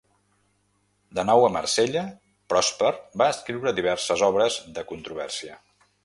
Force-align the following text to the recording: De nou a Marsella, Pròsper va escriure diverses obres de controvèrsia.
De 1.17 1.25
nou 1.29 1.43
a 1.47 1.51
Marsella, 1.57 2.01
Pròsper 2.53 2.89
va 3.23 3.27
escriure 3.33 3.73
diverses 3.81 4.23
obres 4.29 4.57
de 4.79 4.85
controvèrsia. 4.93 5.59